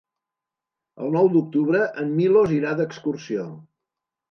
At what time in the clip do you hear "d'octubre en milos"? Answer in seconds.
1.35-2.57